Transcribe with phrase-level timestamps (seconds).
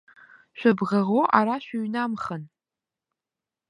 [0.57, 2.43] Шәыбӷаӷо ара шәыҩнамхан!